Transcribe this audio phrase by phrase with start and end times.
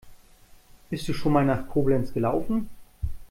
[0.89, 2.67] Bist du schon mal nach Koblenz gelaufen?